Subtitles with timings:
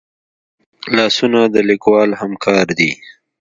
[0.95, 2.91] لاسونه د لیکوال همکار دي